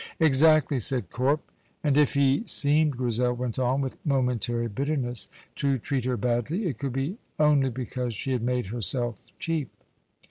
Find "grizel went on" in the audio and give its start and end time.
2.97-3.81